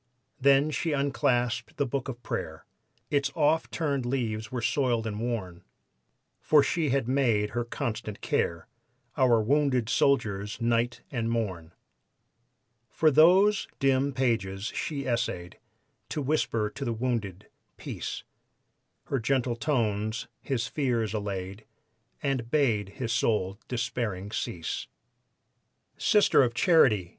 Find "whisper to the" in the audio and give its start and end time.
16.23-16.93